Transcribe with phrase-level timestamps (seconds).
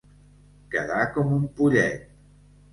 [0.77, 2.11] Quedar com un pollet.